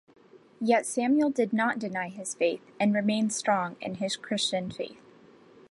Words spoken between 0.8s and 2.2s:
Samuel did not deny